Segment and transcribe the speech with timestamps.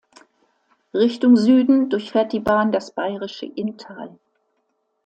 [0.95, 4.17] Richtung Süden durchfährt die Bahn das bayerische Inntal.